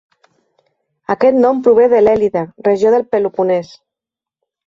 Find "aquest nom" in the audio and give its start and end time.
1.15-1.59